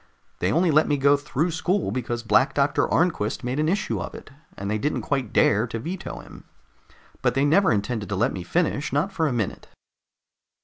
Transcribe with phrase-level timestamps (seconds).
[0.39, 4.15] They only let me go through school because Black Doctor Arnquist made an issue of
[4.15, 6.45] it, and they didn't quite dare to veto him.
[7.21, 9.67] But they never intended to let me finish, not for a minute."